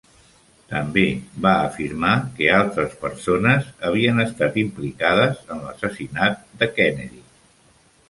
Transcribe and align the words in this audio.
També 0.69 1.03
va 1.45 1.51
afirmar 1.65 2.13
que 2.39 2.49
altres 2.61 2.97
persones 3.05 3.69
havien 3.91 4.25
estat 4.27 4.61
implicades 4.65 5.47
en 5.57 5.65
l'assassinat 5.69 6.45
de 6.65 6.75
Kennedy. 6.81 7.27